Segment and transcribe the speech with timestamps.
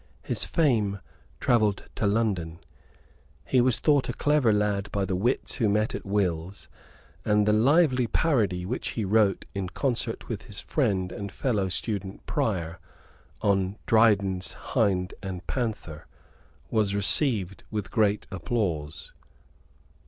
[0.23, 0.99] His fame
[1.39, 2.57] travelled to London;
[3.45, 6.67] he was thought a clever lad by the wits who met at Will's,
[7.23, 12.25] and the lively parody which he wrote, in concert with his friend and fellow student
[12.25, 12.79] Prior,
[13.43, 16.07] on Dryden's Hind and Panther,
[16.71, 19.13] was received with great applause.